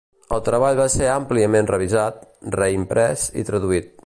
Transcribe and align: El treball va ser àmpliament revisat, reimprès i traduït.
El 0.35 0.39
treball 0.45 0.79
va 0.79 0.87
ser 0.93 1.11
àmpliament 1.17 1.71
revisat, 1.75 2.27
reimprès 2.59 3.31
i 3.43 3.47
traduït. 3.53 3.99